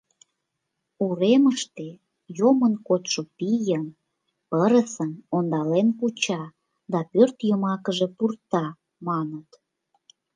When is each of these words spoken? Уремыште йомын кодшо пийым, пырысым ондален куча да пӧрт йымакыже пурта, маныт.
Уремыште 1.05 1.87
йомын 2.37 2.73
кодшо 2.87 3.21
пийым, 3.37 3.85
пырысым 4.49 5.11
ондален 5.35 5.87
куча 5.99 6.43
да 6.91 6.99
пӧрт 7.11 7.37
йымакыже 7.49 8.07
пурта, 8.17 8.65
маныт. 9.07 9.49